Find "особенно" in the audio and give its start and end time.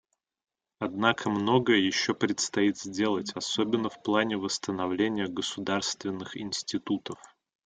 3.35-3.87